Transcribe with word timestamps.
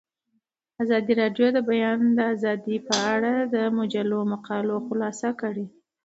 ازادي 0.83 1.13
راډیو 1.21 1.47
د 1.51 1.55
د 1.55 1.59
بیان 1.69 2.01
آزادي 2.33 2.77
په 2.87 2.95
اړه 3.13 3.33
د 3.53 3.55
مجلو 3.77 4.19
مقالو 4.33 4.75
خلاصه 4.87 5.29
کړې. 5.41 5.65